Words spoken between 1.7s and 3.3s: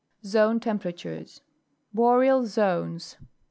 Boreal Zones.